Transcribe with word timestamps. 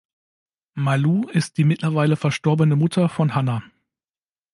Malou 0.73 1.27
ist 1.29 1.57
die 1.59 1.63
mittlerweile 1.63 2.15
verstorbene 2.15 2.75
Mutter 2.75 3.07
von 3.07 3.35
Hannah. 3.35 3.61